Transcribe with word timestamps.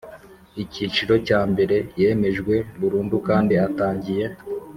Icyiciro 0.63 1.13
cyambere 1.27 1.75
yemejwe 2.01 2.55
burundu 2.79 3.15
kandi 3.27 3.53
atangiye 3.67 4.25